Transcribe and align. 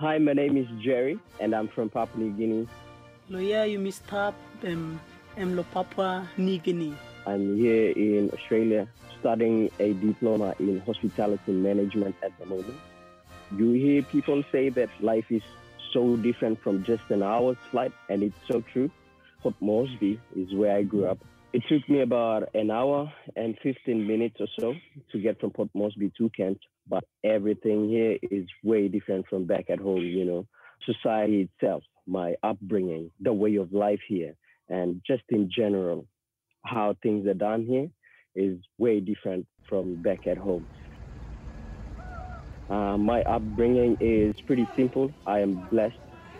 Hi, 0.00 0.16
my 0.16 0.32
name 0.32 0.56
is 0.56 0.66
Jerry, 0.82 1.18
and 1.40 1.54
I'm 1.54 1.68
from 1.68 1.90
Papua 1.90 2.24
New 2.24 2.32
Guinea. 2.32 2.66
Loya 3.28 3.68
Yumistap 3.68 4.32
em 4.64 4.98
Emlo 5.36 5.62
Papua 5.72 6.26
New 6.38 6.58
Guinea. 6.58 6.94
I'm 7.26 7.58
here 7.58 7.90
in 7.90 8.30
Australia 8.32 8.88
studying 9.18 9.70
a 9.78 9.92
diploma 9.92 10.54
in 10.58 10.80
hospitality 10.86 11.52
management 11.52 12.16
at 12.22 12.32
the 12.38 12.46
moment. 12.46 12.80
You 13.54 13.72
hear 13.72 14.00
people 14.00 14.42
say 14.50 14.70
that 14.70 14.88
life 15.02 15.26
is 15.28 15.42
so 15.92 16.16
different 16.16 16.62
from 16.62 16.82
just 16.82 17.02
an 17.10 17.22
hour's 17.22 17.58
flight, 17.70 17.92
and 18.08 18.22
it's 18.22 18.40
so 18.50 18.62
true. 18.72 18.90
Port 19.42 19.54
Moresby 19.60 20.18
is 20.34 20.54
where 20.54 20.78
I 20.78 20.82
grew 20.82 21.04
up. 21.04 21.18
It 21.52 21.64
took 21.68 21.88
me 21.88 22.00
about 22.00 22.48
an 22.54 22.70
hour 22.70 23.12
and 23.34 23.56
15 23.60 24.06
minutes 24.06 24.36
or 24.38 24.46
so 24.58 24.74
to 25.10 25.18
get 25.18 25.40
from 25.40 25.50
Port 25.50 25.68
Moresby 25.74 26.12
to 26.16 26.30
Cairns, 26.30 26.58
but 26.88 27.02
everything 27.24 27.88
here 27.88 28.18
is 28.22 28.46
way 28.62 28.86
different 28.86 29.26
from 29.28 29.46
back 29.46 29.68
at 29.68 29.80
home, 29.80 30.02
you 30.02 30.24
know. 30.24 30.46
Society 30.86 31.48
itself, 31.50 31.82
my 32.06 32.36
upbringing, 32.44 33.10
the 33.20 33.32
way 33.32 33.56
of 33.56 33.72
life 33.72 34.00
here, 34.06 34.36
and 34.68 35.02
just 35.04 35.24
in 35.30 35.50
general, 35.50 36.06
how 36.64 36.94
things 37.02 37.26
are 37.26 37.34
done 37.34 37.66
here 37.66 37.90
is 38.36 38.58
way 38.78 39.00
different 39.00 39.44
from 39.68 40.00
back 40.00 40.28
at 40.28 40.38
home. 40.38 40.66
Uh, 42.68 42.96
my 42.96 43.22
upbringing 43.22 43.96
is 43.98 44.40
pretty 44.46 44.68
simple. 44.76 45.12
I 45.26 45.40
am 45.40 45.66
blessed 45.68 45.98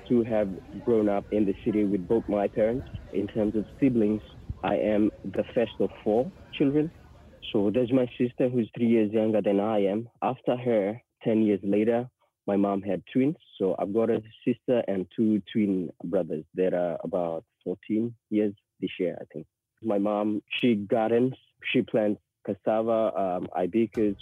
to 0.08 0.22
have 0.22 0.48
grown 0.84 1.08
up 1.08 1.24
in 1.32 1.44
the 1.44 1.54
city 1.64 1.84
with 1.84 2.06
both 2.06 2.28
my 2.28 2.46
parents. 2.46 2.86
In 3.12 3.26
terms 3.26 3.56
of 3.56 3.66
siblings, 3.80 4.22
I 4.62 4.76
am 4.76 5.10
the 5.24 5.44
first 5.54 5.72
of 5.80 5.90
four 6.04 6.30
children. 6.54 6.90
So 7.52 7.70
there's 7.72 7.92
my 7.92 8.06
sister 8.18 8.48
who's 8.48 8.70
three 8.76 8.88
years 8.88 9.12
younger 9.12 9.40
than 9.40 9.60
I 9.60 9.84
am. 9.84 10.08
After 10.22 10.56
her, 10.56 11.00
10 11.24 11.42
years 11.42 11.60
later, 11.62 12.08
my 12.46 12.56
mom 12.56 12.82
had 12.82 13.02
twins. 13.12 13.36
So 13.58 13.74
I've 13.78 13.92
got 13.92 14.10
a 14.10 14.22
sister 14.44 14.82
and 14.86 15.06
two 15.16 15.42
twin 15.52 15.90
brothers 16.04 16.44
that 16.54 16.74
are 16.74 16.98
about 17.02 17.44
14 17.64 18.14
years 18.30 18.54
this 18.80 18.90
year, 18.98 19.16
I 19.20 19.24
think. 19.32 19.46
My 19.82 19.98
mom, 19.98 20.42
she 20.60 20.74
gardens, 20.74 21.34
she 21.72 21.82
plants 21.82 22.20
cassava, 22.46 23.12
um, 23.16 23.48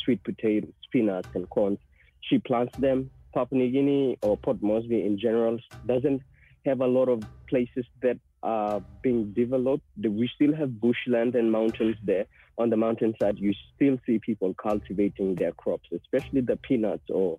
sweet 0.05 0.23
potatoes, 0.25 0.73
spinach, 0.84 1.27
and 1.34 1.49
corn. 1.51 1.79
She 2.21 2.39
plants 2.39 2.75
them. 2.79 3.11
Papua 3.34 3.61
New 3.61 3.71
Guinea 3.71 4.19
or 4.23 4.37
Port 4.37 4.62
Moresby 4.62 5.05
in 5.05 5.19
general 5.19 5.59
doesn't 5.87 6.23
have 6.65 6.81
a 6.81 6.87
lot 6.87 7.09
of 7.09 7.25
places 7.49 7.84
that 8.03 8.19
are 8.42 8.83
being 9.03 9.33
developed. 9.33 9.84
We 9.97 10.31
still 10.34 10.55
have 10.55 10.81
bushland 10.81 11.34
and 11.34 11.50
mountains 11.50 11.97
there. 12.05 12.27
On 12.58 12.70
the 12.70 12.77
mountainside, 12.77 13.39
you 13.39 13.53
still 13.75 13.98
see 14.05 14.19
people 14.19 14.55
cultivating 14.55 15.36
their 15.36 15.53
crops, 15.53 15.89
especially 15.92 16.41
the 16.41 16.56
peanuts 16.56 17.09
or 17.09 17.39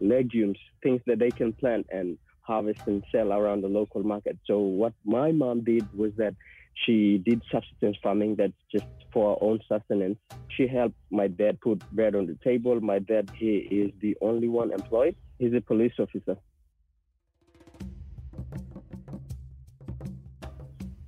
legumes, 0.00 0.58
things 0.82 1.00
that 1.06 1.18
they 1.18 1.30
can 1.30 1.52
plant 1.52 1.86
and 1.90 2.18
harvest 2.42 2.80
and 2.86 3.02
sell 3.10 3.32
around 3.32 3.62
the 3.62 3.68
local 3.68 4.02
market. 4.02 4.38
So 4.46 4.58
what 4.58 4.92
my 5.04 5.32
mom 5.32 5.64
did 5.64 5.86
was 5.96 6.12
that 6.16 6.34
she 6.74 7.18
did 7.18 7.42
subsistence 7.50 7.96
farming 8.02 8.36
that's 8.36 8.52
just 8.72 8.86
for 9.12 9.34
her 9.34 9.44
own 9.44 9.60
sustenance. 9.68 10.18
She 10.48 10.66
helped 10.66 10.94
my 11.10 11.26
dad 11.26 11.60
put 11.60 11.78
bread 11.90 12.14
on 12.14 12.26
the 12.26 12.38
table. 12.42 12.80
My 12.80 13.00
dad, 13.00 13.30
he 13.34 13.56
is 13.56 13.90
the 14.00 14.16
only 14.20 14.48
one 14.48 14.72
employed. 14.72 15.16
He's 15.38 15.52
a 15.52 15.60
police 15.60 15.92
officer. 15.98 16.36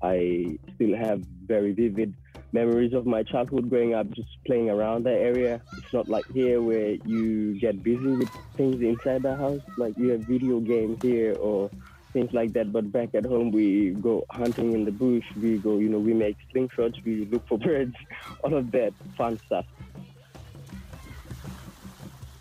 I 0.03 0.59
still 0.75 0.97
have 0.97 1.23
very 1.47 1.73
vivid 1.73 2.15
memories 2.53 2.93
of 2.93 3.07
my 3.07 3.23
childhood 3.23 3.71
growing 3.71 3.95
up 3.95 4.11
just 4.11 4.29
playing 4.47 4.69
around 4.69 5.05
the 5.05 5.13
area. 5.13 5.63
It's 5.79 5.93
not 5.93 6.09
like 6.09 6.27
here 6.33 6.61
where 6.61 6.97
you 7.05 7.59
get 7.59 7.83
busy 7.83 8.07
with 8.07 8.29
things 8.57 8.81
inside 8.83 9.23
the 9.23 9.37
house, 9.37 9.63
like 9.79 9.97
you 9.97 10.11
have 10.11 10.21
video 10.21 10.61
games 10.61 10.99
here 11.01 11.35
or 11.37 11.71
things 12.13 12.33
like 12.33 12.53
that. 12.53 12.73
But 12.73 12.93
back 12.93 13.15
at 13.15 13.25
home, 13.25 13.51
we 13.51 13.91
go 13.91 14.25
hunting 14.31 14.73
in 14.73 14.85
the 14.85 14.93
bush. 14.93 15.25
We 15.41 15.59
go, 15.59 15.79
you 15.79 15.89
know, 15.89 15.99
we 15.99 16.13
make 16.13 16.37
slingshots. 16.55 17.03
We 17.05 17.25
look 17.27 17.47
for 17.49 17.59
birds, 17.67 17.95
all 18.45 18.55
of 18.55 18.71
that 18.73 18.93
fun 19.17 19.41
stuff. 19.47 19.65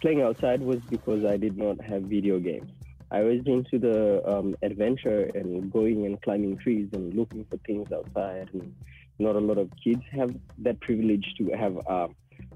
Playing 0.01 0.21
outside 0.23 0.61
was 0.61 0.79
because 0.89 1.23
I 1.25 1.37
did 1.37 1.57
not 1.57 1.79
have 1.81 2.03
video 2.03 2.39
games. 2.39 2.69
I 3.11 3.21
was 3.23 3.41
into 3.45 3.77
the 3.77 4.25
um, 4.25 4.55
adventure 4.61 5.29
and 5.35 5.71
going 5.71 6.05
and 6.05 6.21
climbing 6.21 6.57
trees 6.57 6.89
and 6.93 7.13
looking 7.13 7.45
for 7.49 7.57
things 7.57 7.91
outside. 7.91 8.49
And 8.53 8.73
not 9.19 9.35
a 9.35 9.39
lot 9.39 9.57
of 9.57 9.69
kids 9.83 10.01
have 10.11 10.33
that 10.59 10.79
privilege 10.79 11.25
to 11.37 11.49
have 11.49 11.77
uh, 11.87 12.07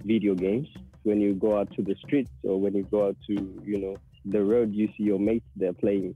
video 0.03 0.33
games. 0.33 0.69
When 1.03 1.19
you 1.19 1.33
go 1.33 1.59
out 1.59 1.71
to 1.75 1.81
the 1.81 1.95
streets 1.95 2.31
or 2.43 2.59
when 2.59 2.73
you 2.73 2.83
go 2.83 3.07
out 3.07 3.17
to, 3.27 3.33
you 3.65 3.77
know, 3.77 3.97
the 4.23 4.43
road, 4.43 4.73
you 4.73 4.87
see 4.97 5.03
your 5.03 5.19
mates 5.19 5.45
there 5.55 5.73
playing 5.73 6.15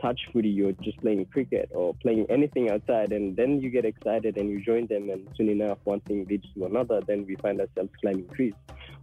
touch 0.00 0.20
footy, 0.32 0.48
you're 0.48 0.72
just 0.72 0.98
playing 0.98 1.26
cricket 1.26 1.70
or 1.74 1.94
playing 1.94 2.26
anything 2.28 2.70
outside, 2.70 3.12
and 3.12 3.36
then 3.36 3.60
you 3.60 3.70
get 3.70 3.84
excited 3.84 4.36
and 4.36 4.50
you 4.50 4.60
join 4.60 4.86
them, 4.86 5.10
and 5.10 5.28
soon 5.36 5.48
enough, 5.48 5.78
one 5.84 6.00
thing 6.00 6.26
leads 6.28 6.46
to 6.54 6.66
another. 6.66 7.00
Then 7.06 7.26
we 7.26 7.36
find 7.36 7.60
ourselves 7.60 7.90
climbing 8.00 8.28
trees, 8.28 8.54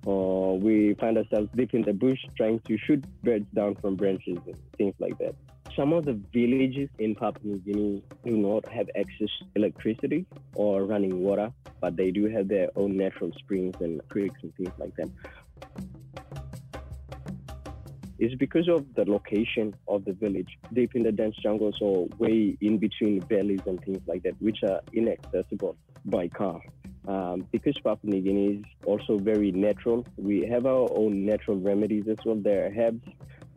or 0.05 0.59
we 0.59 0.93
find 0.95 1.17
ourselves 1.17 1.49
deep 1.55 1.73
in 1.73 1.81
the 1.81 1.93
bush 1.93 2.19
trying 2.35 2.59
to 2.61 2.77
shoot 2.77 3.03
birds 3.23 3.47
down 3.53 3.75
from 3.75 3.95
branches 3.95 4.37
and 4.45 4.57
things 4.77 4.95
like 4.99 5.17
that. 5.19 5.35
Some 5.75 5.91
of 5.91 6.05
the 6.05 6.19
villages 6.31 6.89
in 6.99 7.15
Papua 7.15 7.55
New 7.55 7.57
Guinea 7.59 8.03
do 8.23 8.37
not 8.37 8.67
have 8.69 8.89
access 8.95 9.29
to 9.39 9.45
electricity 9.55 10.25
or 10.53 10.83
running 10.83 11.21
water, 11.21 11.51
but 11.81 11.97
they 11.97 12.11
do 12.11 12.27
have 12.27 12.47
their 12.47 12.69
own 12.75 12.95
natural 12.95 13.31
springs 13.39 13.75
and 13.79 14.07
creeks 14.09 14.39
and 14.43 14.53
things 14.55 14.71
like 14.77 14.95
that 14.97 15.09
is 18.23 18.33
because 18.35 18.69
of 18.69 18.85
the 18.95 19.05
location 19.05 19.73
of 19.87 20.05
the 20.05 20.13
village, 20.13 20.57
deep 20.73 20.91
in 20.95 21.03
the 21.03 21.11
dense 21.11 21.35
jungles 21.43 21.77
or 21.81 22.07
way 22.17 22.57
in 22.61 22.77
between 22.77 23.19
valleys 23.21 23.59
and 23.65 23.83
things 23.83 24.01
like 24.07 24.23
that, 24.23 24.41
which 24.41 24.59
are 24.63 24.81
inaccessible 24.93 25.75
by 26.05 26.27
car. 26.29 26.61
Um, 27.07 27.45
because 27.51 27.75
Papua 27.83 28.13
New 28.13 28.21
Guinea 28.21 28.47
is 28.59 28.65
also 28.85 29.17
very 29.17 29.51
natural, 29.51 30.05
we 30.17 30.47
have 30.47 30.65
our 30.65 30.89
own 30.95 31.25
natural 31.25 31.57
remedies 31.57 32.05
as 32.09 32.17
well. 32.25 32.37
There 32.37 32.65
are 32.67 32.73
herbs 32.81 33.01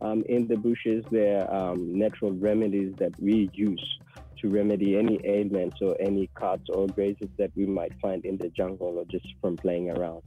um, 0.01 0.23
in 0.27 0.47
the 0.47 0.57
bushes, 0.57 1.05
there 1.11 1.49
are 1.49 1.71
um, 1.71 1.97
natural 1.97 2.31
remedies 2.31 2.93
that 2.99 3.13
we 3.19 3.49
use 3.53 3.99
to 4.41 4.49
remedy 4.49 4.97
any 4.97 5.19
ailments 5.23 5.77
or 5.81 5.95
any 5.99 6.29
cuts 6.35 6.69
or 6.69 6.87
grazes 6.87 7.29
that 7.37 7.51
we 7.55 7.65
might 7.65 7.93
find 8.01 8.25
in 8.25 8.37
the 8.37 8.49
jungle 8.49 8.97
or 8.97 9.05
just 9.05 9.25
from 9.41 9.55
playing 9.55 9.89
around. 9.89 10.21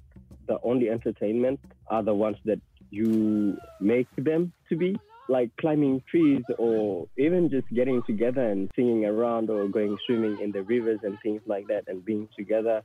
The 0.49 0.59
only 0.65 0.89
entertainment 0.91 1.61
are 1.89 2.03
the 2.03 2.15
ones 2.15 2.37
that 2.45 2.59
you 2.91 3.61
make 3.79 4.09
them 4.17 4.53
to 4.69 4.77
be 4.77 5.01
like 5.29 5.51
climbing 5.61 6.03
trees 6.11 6.45
or 6.59 7.07
even 7.17 7.49
just 7.49 7.69
getting 7.69 8.03
together 8.03 8.43
and 8.43 8.69
singing 8.75 9.05
around 9.05 9.49
or 9.49 9.69
going 9.69 9.97
swimming 10.05 10.39
in 10.41 10.51
the 10.51 10.63
rivers 10.65 11.01
and 11.05 11.19
things 11.23 11.41
like 11.47 11.69
that 11.69 11.85
and 11.87 12.05
being 12.05 12.29
together. 12.37 12.83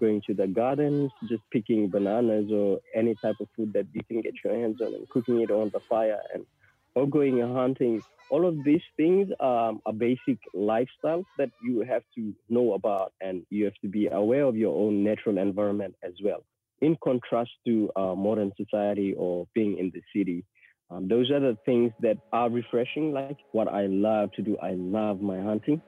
Going 0.00 0.22
to 0.26 0.34
the 0.34 0.46
gardens 0.46 1.12
just 1.24 1.42
picking 1.52 1.90
bananas 1.90 2.50
or 2.52 2.78
any 2.94 3.16
type 3.16 3.36
of 3.40 3.48
food 3.56 3.72
that 3.74 3.86
you 3.92 4.02
can 4.08 4.20
get 4.20 4.34
your 4.44 4.54
hands 4.54 4.80
on 4.80 4.94
and 4.94 5.08
cooking 5.08 5.40
it 5.40 5.50
on 5.50 5.70
the 5.72 5.80
fire 5.88 6.20
and 6.32 6.46
or 6.94 7.08
going 7.08 7.40
hunting. 7.40 8.04
All 8.28 8.46
of 8.48 8.64
these 8.64 8.80
things 8.96 9.28
are 9.40 9.74
basic 9.96 10.38
lifestyles 10.54 11.26
that 11.36 11.50
you 11.60 11.80
have 11.80 12.02
to 12.14 12.32
know 12.48 12.72
about 12.74 13.12
and 13.20 13.44
you 13.50 13.64
have 13.64 13.74
to 13.82 13.88
be 13.88 14.06
aware 14.06 14.44
of 14.44 14.56
your 14.56 14.74
own 14.74 15.04
natural 15.04 15.38
environment 15.38 15.96
as 16.02 16.12
well 16.22 16.44
in 16.82 16.96
contrast 17.02 17.50
to 17.66 17.90
uh, 17.96 18.14
modern 18.14 18.52
society 18.56 19.14
or 19.16 19.46
being 19.54 19.78
in 19.78 19.92
the 19.94 20.02
city. 20.14 20.44
Um, 20.90 21.08
those 21.08 21.30
are 21.30 21.40
the 21.40 21.56
things 21.64 21.92
that 22.00 22.18
are 22.32 22.50
refreshing, 22.50 23.12
like 23.12 23.38
what 23.52 23.68
I 23.68 23.86
love 23.86 24.30
to 24.36 24.42
do. 24.42 24.58
I 24.62 24.72
love 24.72 25.20
my 25.22 25.40
hunting. 25.40 25.80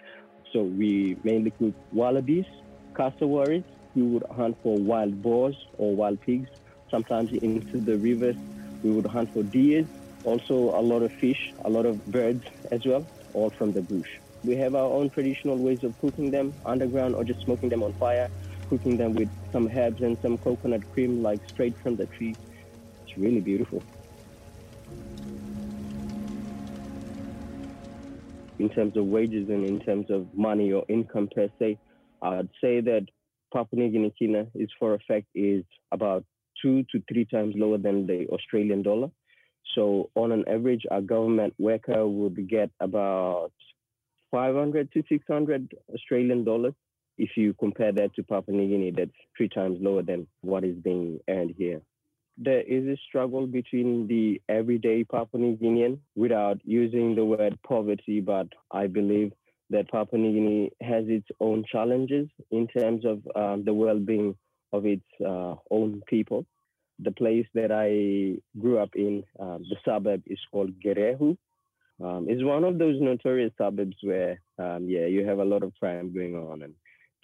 So 0.52 0.62
we 0.62 1.16
mainly 1.24 1.52
cook 1.58 1.74
wallabies, 1.92 2.46
cassowaries. 2.96 3.64
We 3.94 4.02
would 4.02 4.24
hunt 4.30 4.56
for 4.62 4.78
wild 4.78 5.22
boars 5.22 5.56
or 5.78 5.94
wild 5.94 6.20
pigs. 6.22 6.48
Sometimes 6.90 7.30
into 7.42 7.80
the 7.80 7.96
rivers, 7.98 8.36
we 8.82 8.90
would 8.92 9.06
hunt 9.06 9.30
for 9.32 9.42
deer. 9.42 9.86
Also, 10.24 10.54
a 10.54 10.80
lot 10.80 11.02
of 11.02 11.10
fish, 11.20 11.40
a 11.64 11.70
lot 11.70 11.84
of 11.86 12.04
birds 12.06 12.42
as 12.72 12.80
well, 12.86 13.06
all 13.34 13.52
from 13.58 13.72
the 13.72 13.82
bush. 13.82 14.08
We 14.44 14.56
have 14.56 14.74
our 14.74 14.90
own 14.90 15.10
traditional 15.10 15.58
ways 15.58 15.80
of 15.82 15.94
cooking 15.98 16.30
them 16.30 16.54
underground 16.64 17.14
or 17.14 17.24
just 17.24 17.44
smoking 17.44 17.68
them 17.70 17.82
on 17.82 17.94
fire 17.98 18.28
cooking 18.76 18.96
them 18.96 19.14
with 19.14 19.30
some 19.52 19.68
herbs 19.68 20.02
and 20.02 20.18
some 20.20 20.36
coconut 20.36 20.82
cream, 20.92 21.22
like 21.22 21.40
straight 21.52 21.76
from 21.80 21.94
the 21.94 22.06
tree. 22.06 22.34
It's 23.04 23.16
really 23.16 23.40
beautiful. 23.40 23.80
In 28.58 28.68
terms 28.70 28.96
of 28.96 29.04
wages 29.06 29.48
and 29.48 29.64
in 29.64 29.78
terms 29.80 30.10
of 30.10 30.26
money 30.34 30.72
or 30.72 30.84
income 30.88 31.28
per 31.32 31.48
se, 31.58 31.78
I'd 32.20 32.48
say 32.60 32.80
that 32.80 33.06
Papua 33.52 33.88
New 33.88 34.10
Guinea 34.10 34.48
is 34.56 34.70
for 34.78 34.94
effect 34.94 35.26
is 35.36 35.64
about 35.92 36.24
two 36.60 36.82
to 36.90 37.02
three 37.08 37.26
times 37.26 37.54
lower 37.56 37.78
than 37.78 38.08
the 38.08 38.26
Australian 38.30 38.82
dollar. 38.82 39.10
So 39.76 40.10
on 40.16 40.32
an 40.32 40.44
average, 40.48 40.82
a 40.90 41.00
government 41.00 41.54
worker 41.58 42.06
would 42.06 42.48
get 42.48 42.70
about 42.80 43.52
500 44.32 44.90
to 44.92 45.04
600 45.08 45.74
Australian 45.94 46.42
dollars 46.42 46.74
if 47.18 47.30
you 47.36 47.54
compare 47.54 47.92
that 47.92 48.14
to 48.14 48.22
Papua 48.22 48.56
New 48.56 48.68
Guinea, 48.68 48.90
that's 48.90 49.10
three 49.36 49.48
times 49.48 49.78
lower 49.80 50.02
than 50.02 50.26
what 50.40 50.64
is 50.64 50.76
being 50.76 51.20
earned 51.28 51.54
here. 51.56 51.80
there 52.36 52.62
is 52.62 52.84
a 52.86 52.96
struggle 53.08 53.46
between 53.46 54.06
the 54.08 54.40
everyday 54.48 55.04
Papua 55.04 55.40
New 55.40 55.56
Guinean 55.56 55.98
without 56.16 56.58
using 56.64 57.14
the 57.14 57.24
word 57.24 57.58
poverty, 57.66 58.20
but 58.20 58.48
I 58.70 58.86
believe 58.88 59.32
that 59.70 59.90
Papua 59.90 60.20
New 60.20 60.32
Guinea 60.32 60.70
has 60.82 61.04
its 61.08 61.28
own 61.40 61.64
challenges 61.70 62.28
in 62.50 62.66
terms 62.66 63.04
of 63.04 63.22
um, 63.36 63.64
the 63.64 63.72
well-being 63.72 64.36
of 64.72 64.84
its 64.84 65.04
uh, 65.24 65.54
own 65.70 66.02
people. 66.08 66.44
The 66.98 67.12
place 67.12 67.46
that 67.54 67.70
I 67.72 68.40
grew 68.60 68.78
up 68.78 68.90
in, 68.94 69.24
um, 69.38 69.64
the 69.68 69.76
suburb 69.84 70.22
is 70.26 70.38
called 70.50 70.72
Gerehu. 70.84 71.36
Um, 72.02 72.26
it's 72.28 72.42
one 72.42 72.64
of 72.64 72.78
those 72.78 73.00
notorious 73.00 73.52
suburbs 73.56 73.96
where, 74.02 74.40
um, 74.58 74.88
yeah, 74.88 75.06
you 75.06 75.24
have 75.26 75.38
a 75.38 75.44
lot 75.44 75.62
of 75.62 75.72
crime 75.78 76.12
going 76.12 76.34
on 76.34 76.62
and 76.62 76.74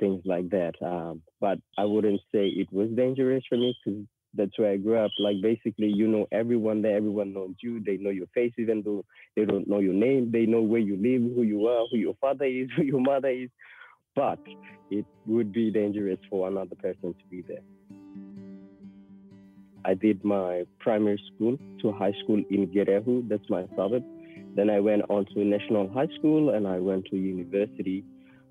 things 0.00 0.22
like 0.24 0.50
that. 0.50 0.72
Um, 0.82 1.22
but 1.40 1.58
I 1.78 1.84
wouldn't 1.84 2.20
say 2.32 2.48
it 2.48 2.72
was 2.72 2.88
dangerous 2.90 3.44
for 3.48 3.56
me 3.56 3.76
because 3.84 4.00
that's 4.34 4.58
where 4.58 4.72
I 4.72 4.76
grew 4.76 4.98
up. 4.98 5.10
Like 5.18 5.36
basically, 5.42 5.88
you 5.88 6.08
know 6.08 6.26
everyone 6.32 6.82
there. 6.82 6.96
Everyone 6.96 7.32
knows 7.32 7.54
you. 7.62 7.80
They 7.84 7.96
know 7.98 8.10
your 8.10 8.26
face, 8.34 8.52
even 8.58 8.82
though 8.82 9.04
they 9.36 9.44
don't 9.44 9.68
know 9.68 9.78
your 9.78 9.94
name. 9.94 10.30
They 10.32 10.46
know 10.46 10.62
where 10.62 10.80
you 10.80 10.96
live, 10.96 11.34
who 11.34 11.42
you 11.42 11.66
are, 11.66 11.86
who 11.90 11.98
your 11.98 12.14
father 12.20 12.46
is, 12.46 12.68
who 12.76 12.82
your 12.82 13.00
mother 13.00 13.28
is. 13.28 13.50
But 14.16 14.40
it 14.90 15.06
would 15.26 15.52
be 15.52 15.70
dangerous 15.70 16.18
for 16.28 16.48
another 16.48 16.74
person 16.74 17.14
to 17.14 17.26
be 17.30 17.42
there. 17.42 17.62
I 19.84 19.94
did 19.94 20.24
my 20.24 20.64
primary 20.78 21.22
school 21.34 21.56
to 21.80 21.92
high 21.92 22.12
school 22.22 22.42
in 22.50 22.66
Gerehu. 22.68 23.28
That's 23.28 23.48
my 23.48 23.64
suburb. 23.76 24.04
Then 24.56 24.68
I 24.68 24.80
went 24.80 25.02
on 25.08 25.26
to 25.34 25.44
national 25.44 25.88
high 25.90 26.08
school 26.18 26.50
and 26.50 26.66
I 26.66 26.78
went 26.78 27.06
to 27.06 27.16
university. 27.16 28.04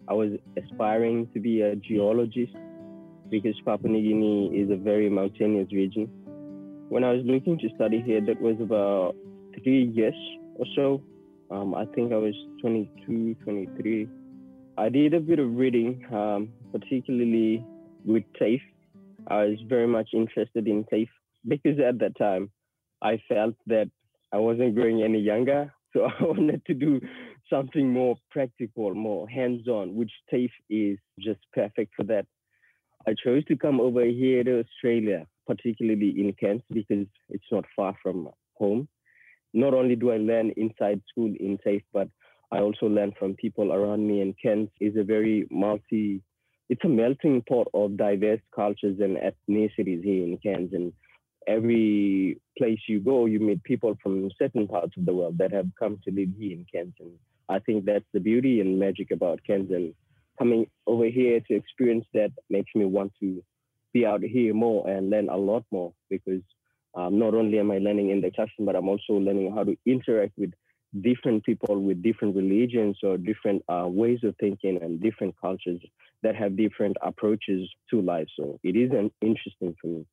I 0.09 0.13
was 0.13 0.31
aspiring 0.57 1.29
to 1.33 1.39
be 1.39 1.61
a 1.61 1.75
geologist 1.75 2.53
because 3.29 3.55
Papua 3.63 3.91
New 3.91 4.01
Guinea 4.01 4.59
is 4.59 4.71
a 4.71 4.75
very 4.75 5.07
mountainous 5.07 5.71
region. 5.71 6.09
When 6.89 7.03
I 7.03 7.11
was 7.11 7.21
looking 7.25 7.59
to 7.59 7.69
study 7.75 8.01
here, 8.03 8.19
that 8.21 8.41
was 8.41 8.55
about 8.59 9.15
three 9.63 9.85
years 9.85 10.15
or 10.55 10.65
so. 10.75 11.03
Um, 11.51 11.75
I 11.75 11.85
think 11.93 12.11
I 12.11 12.17
was 12.17 12.33
22, 12.61 13.35
23. 13.43 14.07
I 14.77 14.89
did 14.89 15.13
a 15.13 15.19
bit 15.19 15.37
of 15.37 15.55
reading, 15.55 16.03
um, 16.11 16.49
particularly 16.71 17.63
with 18.03 18.23
TAFE. 18.39 18.61
I 19.27 19.43
was 19.43 19.59
very 19.67 19.87
much 19.87 20.09
interested 20.13 20.67
in 20.67 20.85
TAFE 20.85 21.09
because 21.47 21.79
at 21.79 21.99
that 21.99 22.17
time 22.17 22.49
I 23.01 23.21
felt 23.27 23.55
that 23.67 23.91
I 24.33 24.37
wasn't 24.37 24.73
growing 24.73 25.03
any 25.03 25.19
younger. 25.19 25.71
So 25.93 26.05
I 26.19 26.23
wanted 26.23 26.65
to 26.65 26.73
do 26.73 26.99
something 27.49 27.91
more 27.91 28.17
practical, 28.29 28.93
more 28.93 29.27
hands 29.27 29.67
on, 29.67 29.95
which 29.95 30.11
TAFE 30.31 30.51
is 30.69 30.97
just 31.19 31.39
perfect 31.53 31.93
for 31.95 32.03
that. 32.03 32.25
I 33.07 33.15
chose 33.23 33.45
to 33.45 33.55
come 33.55 33.79
over 33.79 34.03
here 34.05 34.43
to 34.43 34.59
Australia, 34.59 35.25
particularly 35.47 36.09
in 36.19 36.33
Cairns, 36.33 36.61
because 36.69 37.07
it's 37.29 37.51
not 37.51 37.65
far 37.75 37.95
from 38.03 38.29
home. 38.55 38.87
Not 39.53 39.73
only 39.73 39.95
do 39.95 40.11
I 40.11 40.17
learn 40.17 40.51
inside 40.57 41.01
school 41.09 41.33
in 41.39 41.57
TAFE, 41.65 41.83
but 41.91 42.09
I 42.51 42.59
also 42.59 42.87
learn 42.87 43.13
from 43.17 43.35
people 43.35 43.71
around 43.73 44.07
me. 44.07 44.21
And 44.21 44.35
Cairns 44.41 44.69
is 44.79 44.95
a 44.95 45.03
very 45.03 45.47
multi, 45.49 46.21
it's 46.69 46.83
a 46.83 46.89
melting 46.89 47.41
pot 47.47 47.67
of 47.73 47.97
diverse 47.97 48.41
cultures 48.55 48.99
and 48.99 49.17
ethnicities 49.17 50.03
here 50.03 50.23
in 50.23 50.37
Cairns. 50.37 50.73
And 50.73 50.93
every 51.47 52.39
place 52.57 52.79
you 52.87 52.99
go, 52.99 53.25
you 53.25 53.39
meet 53.39 53.63
people 53.63 53.97
from 54.03 54.29
certain 54.37 54.67
parts 54.67 54.93
of 54.97 55.05
the 55.05 55.13
world 55.13 55.37
that 55.39 55.51
have 55.51 55.69
come 55.79 55.99
to 56.05 56.11
live 56.11 56.29
here 56.37 56.53
in 56.53 56.65
Cairns. 56.71 56.93
And 56.99 57.11
I 57.49 57.59
think 57.59 57.85
that's 57.85 58.05
the 58.13 58.19
beauty 58.19 58.61
and 58.61 58.79
magic 58.79 59.11
about 59.11 59.41
Cairns. 59.45 59.71
And 59.71 59.93
coming 60.37 60.67
over 60.87 61.05
here 61.05 61.39
to 61.47 61.55
experience 61.55 62.05
that 62.13 62.31
makes 62.49 62.71
me 62.75 62.85
want 62.85 63.13
to 63.21 63.43
be 63.93 64.05
out 64.05 64.21
here 64.21 64.53
more 64.53 64.87
and 64.87 65.09
learn 65.09 65.29
a 65.29 65.37
lot 65.37 65.65
more 65.71 65.93
because 66.09 66.41
um, 66.95 67.19
not 67.19 67.33
only 67.33 67.59
am 67.59 67.71
I 67.71 67.79
learning 67.79 68.09
in 68.11 68.21
the 68.21 68.31
classroom, 68.31 68.65
but 68.65 68.75
I'm 68.75 68.87
also 68.87 69.13
learning 69.13 69.53
how 69.53 69.63
to 69.63 69.75
interact 69.85 70.33
with 70.37 70.53
different 71.01 71.43
people 71.43 71.79
with 71.79 72.01
different 72.01 72.35
religions 72.35 72.97
or 73.03 73.17
different 73.17 73.63
uh, 73.69 73.85
ways 73.87 74.19
of 74.23 74.35
thinking 74.39 74.79
and 74.81 75.01
different 75.01 75.35
cultures 75.39 75.81
that 76.23 76.35
have 76.35 76.57
different 76.57 76.97
approaches 77.01 77.69
to 77.89 78.01
life. 78.01 78.27
So 78.37 78.59
it 78.63 78.75
is 78.75 78.91
an 78.91 79.11
interesting 79.21 79.75
for 79.79 79.87
me. 79.87 80.05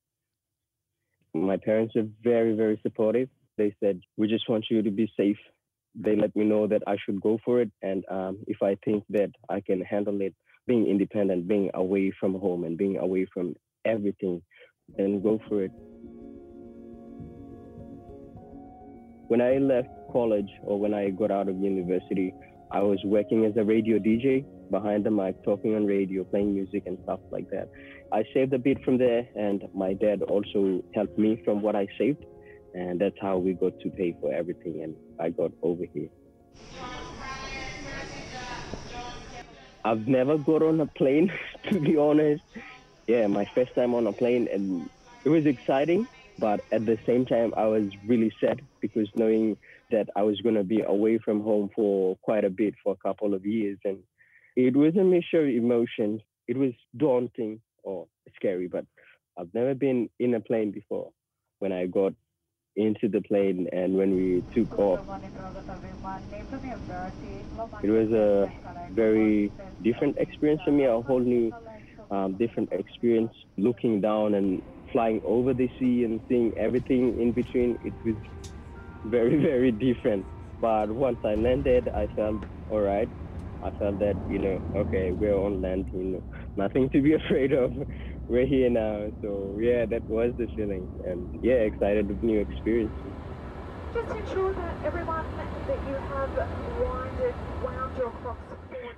My 1.34 1.56
parents 1.56 1.96
are 1.96 2.06
very, 2.22 2.54
very 2.54 2.78
supportive. 2.82 3.28
They 3.56 3.74
said, 3.80 4.00
we 4.16 4.28
just 4.28 4.48
want 4.48 4.66
you 4.70 4.82
to 4.82 4.90
be 4.90 5.10
safe 5.16 5.38
they 5.98 6.16
let 6.16 6.34
me 6.36 6.44
know 6.44 6.66
that 6.66 6.82
I 6.86 6.96
should 7.04 7.20
go 7.20 7.38
for 7.44 7.60
it. 7.60 7.70
And 7.82 8.04
um, 8.10 8.38
if 8.46 8.62
I 8.62 8.76
think 8.84 9.04
that 9.10 9.30
I 9.48 9.60
can 9.60 9.80
handle 9.80 10.20
it, 10.20 10.34
being 10.66 10.86
independent, 10.86 11.48
being 11.48 11.70
away 11.74 12.12
from 12.18 12.34
home, 12.34 12.64
and 12.64 12.76
being 12.76 12.98
away 12.98 13.26
from 13.32 13.54
everything, 13.84 14.42
then 14.96 15.22
go 15.22 15.40
for 15.48 15.62
it. 15.62 15.70
When 19.28 19.40
I 19.40 19.58
left 19.58 19.88
college 20.12 20.50
or 20.62 20.78
when 20.78 20.94
I 20.94 21.10
got 21.10 21.30
out 21.30 21.48
of 21.48 21.56
university, 21.56 22.32
I 22.70 22.80
was 22.80 22.98
working 23.04 23.44
as 23.44 23.56
a 23.56 23.64
radio 23.64 23.98
DJ 23.98 24.44
behind 24.70 25.04
the 25.04 25.10
mic, 25.10 25.42
talking 25.44 25.74
on 25.76 25.86
radio, 25.86 26.24
playing 26.24 26.54
music 26.54 26.82
and 26.86 26.98
stuff 27.04 27.20
like 27.30 27.48
that. 27.50 27.68
I 28.12 28.24
saved 28.34 28.52
a 28.52 28.58
bit 28.58 28.82
from 28.84 28.98
there, 28.98 29.26
and 29.36 29.62
my 29.74 29.94
dad 29.94 30.22
also 30.22 30.82
helped 30.94 31.18
me 31.18 31.40
from 31.44 31.62
what 31.62 31.76
I 31.76 31.86
saved 31.98 32.24
and 32.76 33.00
that's 33.00 33.16
how 33.20 33.38
we 33.38 33.54
got 33.54 33.72
to 33.80 33.90
pay 33.90 34.14
for 34.20 34.32
everything. 34.32 34.82
And 34.82 34.96
i 35.18 35.30
got 35.30 35.50
over 35.62 35.84
here. 35.94 36.08
I've 39.84 40.06
never 40.06 40.36
got 40.36 40.62
on 40.62 40.80
a 40.80 40.86
plane 40.86 41.32
to 41.70 41.80
be 41.80 41.96
honest. 41.96 42.42
Yeah 43.08 43.26
my 43.28 43.46
first 43.54 43.74
time 43.74 43.94
on 43.94 44.06
a 44.06 44.12
plane. 44.12 44.46
And 44.52 44.88
it 45.24 45.30
was 45.30 45.46
exciting 45.46 46.06
but 46.38 46.60
at 46.70 46.84
the 46.84 46.98
same 47.06 47.24
time 47.24 47.54
i 47.56 47.64
was 47.64 47.84
really 48.06 48.30
sad 48.44 48.60
because 48.82 49.08
knowing 49.16 49.56
that 49.90 50.06
i 50.14 50.22
was 50.22 50.38
going 50.42 50.54
to 50.54 50.62
be 50.62 50.82
away 50.82 51.18
from 51.24 51.40
home 51.40 51.70
for 51.74 52.14
quite 52.20 52.44
a 52.44 52.50
bit 52.50 52.74
for 52.84 52.92
a 52.92 53.08
couple 53.08 53.32
of 53.32 53.46
years. 53.46 53.78
And 53.84 53.98
it 54.54 54.76
was 54.76 54.94
a 54.96 55.04
mixture 55.04 55.42
of 55.42 55.48
emotions. 55.48 56.20
It 56.46 56.56
was 56.58 56.72
daunting 56.96 57.60
or 57.84 58.06
scary 58.34 58.68
but 58.68 58.84
i've 59.38 59.54
never 59.54 59.74
been 59.74 60.10
in 60.18 60.34
a 60.34 60.40
plane 60.40 60.72
before. 60.72 61.10
When 61.60 61.72
i 61.72 61.86
got 61.86 62.12
into 62.76 63.08
the 63.08 63.20
plane 63.22 63.66
and 63.72 63.96
when 63.96 64.14
we 64.14 64.44
took 64.54 64.78
off, 64.78 65.00
it 67.82 67.90
was 67.90 68.10
a 68.12 68.48
very 68.92 69.52
different 69.82 70.16
experience 70.18 70.60
for 70.64 70.72
me, 70.72 70.84
a 70.84 71.00
whole 71.00 71.20
new 71.20 71.52
um, 72.10 72.36
different 72.36 72.68
experience 72.72 73.32
looking 73.56 74.00
down 74.00 74.34
and 74.34 74.62
flying 74.92 75.20
over 75.24 75.52
the 75.54 75.68
sea 75.78 76.04
and 76.04 76.20
seeing 76.28 76.52
everything 76.56 77.18
in 77.20 77.32
between. 77.32 77.76
It 77.80 77.94
was 78.04 78.16
very, 79.04 79.36
very 79.42 79.72
different. 79.72 80.26
But 80.60 80.90
once 80.90 81.18
I 81.24 81.34
landed, 81.34 81.88
I 81.94 82.08
felt 82.14 82.44
all 82.68 82.80
right. 82.80 83.10
I 83.62 83.70
felt 83.78 83.98
that, 84.00 84.18
you 84.26 84.38
know, 84.38 84.60
okay, 84.74 85.12
we're 85.12 85.36
on 85.36 85.60
land, 85.62 85.88
you 85.92 86.04
know, 86.04 86.24
nothing 86.56 86.90
to 86.90 87.00
be 87.02 87.14
afraid 87.26 87.52
of 87.52 87.72
we're 88.28 88.46
here 88.46 88.70
now. 88.70 89.10
So 89.20 89.56
yeah, 89.60 89.86
that 89.86 90.08
was 90.08 90.34
the 90.36 90.48
feeling, 90.54 90.88
and 91.04 91.28
yeah, 91.42 91.54
excited 91.54 92.08
with 92.08 92.22
new 92.22 92.40
experience. 92.40 92.92
Just 93.94 94.10
ensure 94.10 94.52
that 94.52 94.84
everyone 94.84 95.24
that 95.36 95.80
you 95.88 95.94
have 95.94 96.30
winded 96.80 97.34
wound 97.64 97.96
your 97.96 98.10
clocks. 98.22 98.40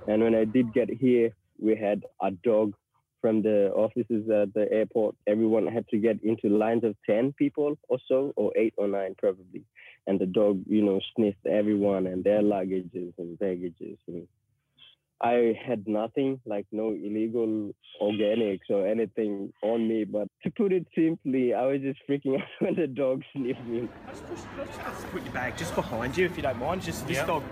And 0.07 0.23
when 0.23 0.35
I 0.35 0.45
did 0.45 0.73
get 0.73 0.89
here, 0.89 1.31
we 1.59 1.75
had 1.75 2.03
a 2.21 2.31
dog 2.31 2.73
from 3.21 3.41
the 3.41 3.71
offices 3.75 4.29
at 4.29 4.53
the 4.53 4.67
airport. 4.71 5.15
Everyone 5.27 5.67
had 5.67 5.87
to 5.89 5.97
get 5.97 6.23
into 6.23 6.49
lines 6.49 6.83
of 6.83 6.95
10 7.05 7.33
people 7.33 7.77
or 7.89 7.99
so, 8.07 8.33
or 8.35 8.51
eight 8.55 8.73
or 8.77 8.87
nine 8.87 9.15
probably. 9.17 9.63
And 10.07 10.19
the 10.19 10.25
dog, 10.25 10.63
you 10.67 10.81
know, 10.81 10.99
sniffed 11.15 11.45
everyone 11.45 12.07
and 12.07 12.23
their 12.23 12.41
luggages 12.41 13.13
and 13.17 13.37
baggages. 13.37 13.97
And 14.07 14.27
I 15.21 15.59
had 15.65 15.85
nothing, 15.87 16.39
like 16.45 16.65
no 16.71 16.89
illegal 16.91 17.71
organics 18.01 18.69
or 18.69 18.87
anything 18.87 19.51
on 19.61 19.87
me. 19.87 20.05
But 20.05 20.29
to 20.43 20.51
put 20.51 20.71
it 20.71 20.87
simply, 20.95 21.53
I 21.53 21.65
was 21.65 21.81
just 21.81 21.99
freaking 22.09 22.35
out 22.41 22.47
when 22.59 22.75
the 22.75 22.87
dog 22.87 23.23
sniffed 23.33 23.65
me. 23.65 23.89
Let's, 24.07 24.21
push, 24.21 24.39
let's 24.57 24.77
just 24.77 25.07
put 25.07 25.23
your 25.23 25.33
bag 25.33 25.57
just 25.57 25.75
behind 25.75 26.15
you, 26.17 26.25
if 26.25 26.37
you 26.37 26.43
don't 26.43 26.59
mind. 26.59 26.81
Just 26.81 27.05
this 27.07 27.17
yep. 27.17 27.27
dog. 27.27 27.43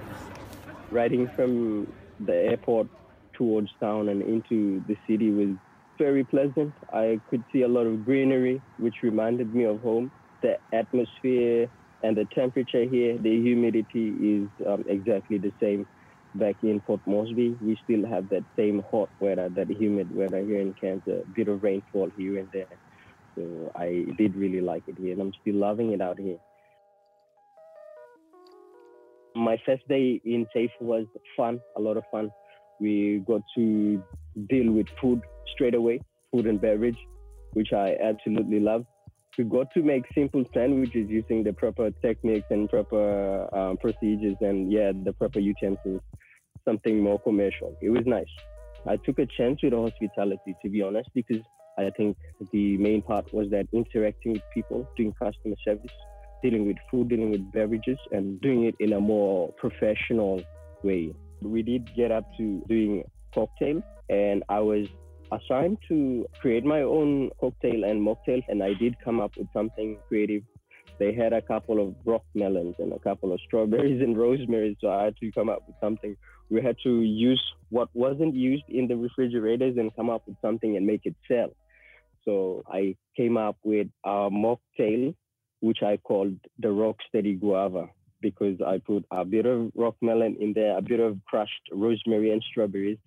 Riding 0.92 1.30
from 1.36 1.92
the 2.22 2.34
airport 2.34 2.88
towards 3.34 3.70
town 3.82 4.08
and 4.10 4.22
into 4.22 4.82
the 4.88 4.96
city 5.08 5.32
was 5.32 5.56
very 5.98 6.24
pleasant. 6.24 6.74
I 6.94 7.20
could 7.30 7.44
see 7.52 7.64
a 7.64 7.68
lot 7.68 7.86
of 7.86 8.06
greenery, 8.06 8.62
which 8.78 8.96
reminded 9.04 9.54
me 9.54 9.66
of 9.66 9.82
home. 9.82 10.12
The 10.42 10.58
atmosphere 10.72 11.68
and 12.04 12.16
the 12.16 12.26
temperature 12.34 12.86
here, 12.86 13.18
the 13.18 13.42
humidity 13.42 14.10
is 14.10 14.50
um, 14.66 14.86
exactly 14.88 15.38
the 15.38 15.52
same 15.60 15.86
back 16.36 16.56
in 16.64 16.80
Port 16.82 17.02
Moresby, 17.06 17.56
we 17.62 17.78
still 17.84 18.06
have 18.06 18.30
that 18.30 18.44
same 18.56 18.84
hot 18.92 19.10
weather, 19.20 19.50
that 19.50 19.70
humid 19.70 20.14
weather 20.16 20.40
here 20.40 20.60
in 20.60 20.74
Cairns, 20.74 21.04
a 21.08 21.22
bit 21.36 21.48
of 21.48 21.64
rainfall 21.64 22.10
here 22.18 22.40
and 22.40 22.50
there. 22.52 22.68
So 23.36 23.72
I 23.76 24.06
did 24.18 24.36
really 24.36 24.62
like 24.62 24.84
it 24.88 24.98
here, 24.98 25.14
and 25.14 25.22
I'm 25.22 25.34
still 25.42 25.56
loving 25.56 25.92
it 25.92 26.02
out 26.02 26.20
here. 26.20 26.38
My 29.36 29.58
first 29.66 29.88
day 29.88 30.20
in 30.26 30.48
TAFE 30.56 30.72
was 30.82 31.06
fun, 31.36 31.60
a 31.76 31.82
lot 31.82 31.98
of 31.98 32.04
fun. 32.12 32.32
We 32.80 33.24
got 33.28 33.42
to 33.56 34.04
deal 34.50 34.72
with 34.72 34.88
food 35.00 35.22
straight 35.54 35.76
away, 35.76 36.02
food 36.32 36.48
and 36.48 36.60
beverage, 36.60 36.98
which 37.54 37.74
I 37.74 37.96
absolutely 38.04 38.60
love. 38.60 38.86
We 39.38 39.44
got 39.44 39.72
to 39.74 39.84
make 39.84 40.04
simple 40.16 40.44
sandwiches 40.54 41.10
using 41.10 41.44
the 41.44 41.54
proper 41.54 41.92
techniques 42.02 42.48
and 42.50 42.70
proper 42.70 43.48
um, 43.56 43.78
procedures 43.78 44.36
and 44.42 44.72
yeah, 44.72 44.92
the 45.04 45.14
proper 45.14 45.40
utensils, 45.40 46.02
something 46.66 47.02
more 47.02 47.20
commercial. 47.20 47.78
It 47.82 47.90
was 47.90 48.04
nice. 48.06 48.26
I 48.88 48.98
took 48.98 49.20
a 49.20 49.26
chance 49.26 49.60
with 49.62 49.74
the 49.74 49.82
hospitality, 49.82 50.56
to 50.64 50.70
be 50.70 50.82
honest, 50.82 51.10
because 51.14 51.42
I 51.78 51.90
think 51.96 52.18
the 52.52 52.78
main 52.78 53.02
part 53.02 53.32
was 53.34 53.50
that 53.52 53.68
interacting 53.74 54.34
with 54.34 54.42
people, 54.54 54.90
doing 54.98 55.14
customer 55.14 55.56
service, 55.64 55.92
dealing 56.42 56.66
with 56.66 56.78
food, 56.90 57.10
dealing 57.10 57.32
with 57.32 57.52
beverages, 57.52 58.00
and 58.12 58.40
doing 58.42 58.64
it 58.64 58.76
in 58.80 58.94
a 58.94 59.00
more 59.00 59.52
professional 59.54 60.42
way. 60.84 61.14
We 61.42 61.62
did 61.62 61.90
get 61.96 62.12
up 62.12 62.26
to 62.38 62.64
doing 62.68 63.04
cocktails, 63.34 63.84
and 64.10 64.44
I 64.50 64.60
was 64.60 64.88
assigned 65.32 65.78
to 65.88 66.26
create 66.42 66.66
my 66.66 66.82
own 66.82 67.30
cocktail 67.40 67.84
and 67.84 68.02
mocktail, 68.02 68.44
and 68.48 68.64
I 68.64 68.74
did 68.74 68.96
come 69.04 69.20
up 69.20 69.38
with 69.38 69.48
something 69.54 69.98
creative. 70.08 70.44
They 71.00 71.14
had 71.14 71.34
a 71.34 71.42
couple 71.42 71.86
of 71.86 71.96
rock 72.06 72.24
melons 72.34 72.76
and 72.80 72.94
a 72.94 73.00
couple 73.00 73.34
of 73.34 73.40
strawberries 73.46 74.02
and 74.06 74.18
rosemary, 74.18 74.78
so 74.82 74.90
I 74.90 75.06
had 75.06 75.18
to 75.18 75.32
come 75.32 75.50
up 75.50 75.64
with 75.68 75.76
something. 75.82 76.16
We 76.50 76.62
had 76.62 76.78
to 76.84 77.02
use 77.02 77.44
what 77.70 77.90
wasn't 77.94 78.36
used 78.36 78.64
in 78.70 78.88
the 78.88 78.96
refrigerators 78.96 79.78
and 79.78 79.96
come 79.96 80.10
up 80.10 80.24
with 80.28 80.38
something 80.42 80.78
and 80.78 80.86
make 80.86 81.02
it 81.06 81.16
sell. 81.28 81.50
So 82.24 82.64
I 82.72 82.96
came 83.16 83.38
up 83.38 83.58
with 83.64 83.88
a 84.06 84.30
mocktail, 84.30 85.16
which 85.60 85.80
I 85.82 85.98
called 85.98 86.38
the 86.60 86.70
Rocksteady 86.70 87.40
Guava 87.40 87.90
because 88.22 88.60
I 88.66 88.80
put 88.80 89.06
a 89.12 89.24
bit 89.24 89.46
of 89.46 89.72
rock 89.76 89.96
melon 90.02 90.38
in 90.40 90.54
there, 90.54 90.78
a 90.78 90.82
bit 90.82 91.00
of 91.00 91.20
crushed 91.26 91.70
rosemary 91.72 92.32
and 92.32 92.44
strawberries, 92.50 92.98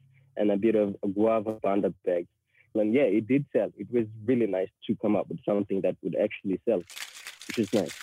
and 0.41 0.51
a 0.51 0.57
bit 0.57 0.75
of 0.75 0.97
a 1.05 1.09
guava 1.09 1.59
banda 1.63 1.93
bag. 2.05 2.27
And 2.75 2.95
yeah, 2.95 3.03
it 3.03 3.29
did 3.29 3.45
sell. 3.53 3.71
It 3.77 3.89
was 3.93 4.07
really 4.25 4.47
nice 4.47 4.71
to 4.87 4.97
come 5.03 5.15
up 5.15 5.29
with 5.29 5.39
something 5.45 5.83
that 5.83 5.97
would 6.03 6.17
actually 6.17 6.61
sell, 6.67 6.83
which 7.49 7.59
is 7.59 7.73
nice. 7.75 7.97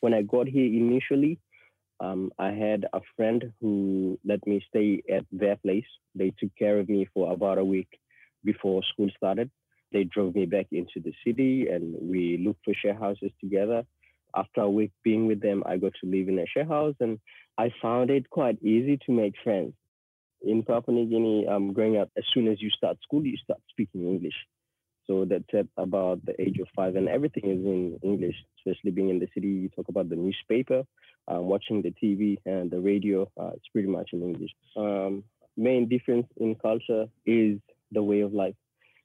When 0.00 0.14
I 0.14 0.22
got 0.22 0.48
here 0.48 0.64
initially, 0.64 1.38
um, 2.00 2.32
I 2.38 2.50
had 2.50 2.86
a 2.92 3.00
friend 3.16 3.52
who 3.60 4.18
let 4.24 4.44
me 4.46 4.64
stay 4.68 5.02
at 5.14 5.24
their 5.30 5.56
place. 5.56 5.84
They 6.14 6.32
took 6.38 6.50
care 6.58 6.78
of 6.78 6.88
me 6.88 7.06
for 7.12 7.32
about 7.32 7.58
a 7.58 7.64
week 7.64 8.00
before 8.42 8.82
school 8.92 9.10
started. 9.16 9.50
They 9.92 10.04
drove 10.04 10.34
me 10.34 10.46
back 10.46 10.66
into 10.72 11.00
the 11.04 11.12
city 11.24 11.68
and 11.68 11.94
we 12.00 12.38
looked 12.38 12.64
for 12.64 12.74
share 12.74 12.94
houses 12.94 13.30
together. 13.40 13.84
After 14.34 14.62
a 14.62 14.70
week 14.70 14.92
being 15.02 15.26
with 15.26 15.42
them, 15.42 15.62
I 15.66 15.76
got 15.76 15.92
to 16.02 16.10
live 16.10 16.28
in 16.28 16.38
a 16.38 16.46
share 16.46 16.64
house 16.64 16.94
and 17.00 17.18
I 17.60 17.70
found 17.82 18.08
it 18.08 18.30
quite 18.30 18.56
easy 18.62 18.98
to 19.04 19.12
make 19.12 19.34
friends. 19.44 19.74
In 20.40 20.62
Papua 20.62 20.94
New 20.94 21.06
Guinea, 21.06 21.46
um, 21.46 21.74
growing 21.74 21.98
up, 21.98 22.08
as 22.16 22.24
soon 22.32 22.48
as 22.48 22.58
you 22.62 22.70
start 22.70 22.96
school, 23.02 23.22
you 23.26 23.36
start 23.36 23.60
speaking 23.68 24.06
English. 24.06 24.38
So 25.06 25.26
that's 25.26 25.52
at 25.52 25.66
about 25.76 26.24
the 26.24 26.40
age 26.40 26.58
of 26.58 26.68
five, 26.74 26.96
and 26.96 27.06
everything 27.06 27.44
is 27.50 27.62
in 27.74 27.98
English, 28.02 28.36
especially 28.58 28.92
being 28.92 29.10
in 29.10 29.18
the 29.18 29.28
city. 29.34 29.48
You 29.48 29.68
talk 29.68 29.88
about 29.90 30.08
the 30.08 30.16
newspaper, 30.16 30.84
um, 31.28 31.42
watching 31.52 31.82
the 31.82 31.92
TV 32.02 32.38
and 32.46 32.70
the 32.70 32.80
radio, 32.80 33.30
uh, 33.38 33.50
it's 33.56 33.68
pretty 33.74 33.88
much 33.88 34.08
in 34.14 34.22
English. 34.22 34.52
Um, 34.74 35.22
main 35.58 35.86
difference 35.86 36.28
in 36.38 36.54
culture 36.54 37.08
is 37.26 37.58
the 37.92 38.02
way 38.02 38.20
of 38.20 38.32
life. 38.32 38.54